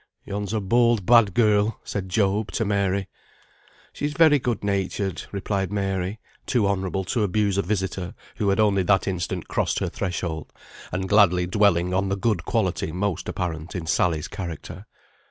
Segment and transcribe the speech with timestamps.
[0.25, 3.07] "Yon's a bold, bad girl," said Job to Mary.
[3.93, 8.81] "She's very good natured," replied Mary, too honourable to abuse a visitor who had only
[8.81, 10.51] that instant crossed her threshold,
[10.91, 14.87] and gladly dwelling on the good quality most apparent in Sally's character.